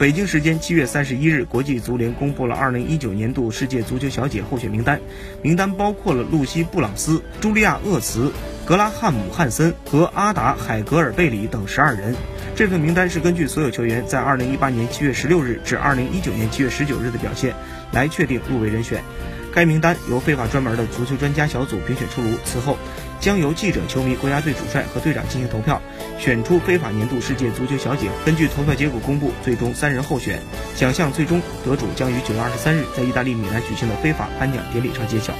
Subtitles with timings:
[0.00, 4.98] 北京时间七月三十一日，国际足联公布了二零一九年度世界足球小姐候选名单，
[5.42, 8.32] 名单包括了露西·布朗斯、茱莉亚·厄茨、
[8.64, 12.16] 格拉汉姆·汉森和阿达·海格尔贝里等十二人。
[12.56, 17.54] 这份名单是根据所有球员在二零一八年七月十六日至二零一九年七月十九日的表现
[17.92, 19.04] 来确定入围人选。
[19.52, 22.76] 该名单由非法专门的足球专家小组评选出炉，此后
[23.20, 25.80] 将由记者、球迷、国家队主帅和队长进行投票，
[26.18, 28.08] 选出非法年度世界足球小姐。
[28.24, 30.40] 根据投票结果公布，最终三人候选，
[30.76, 35.34] 奖项最终得主将于九月二十三日在意大利米兰举行的非法颁奖典礼上揭晓。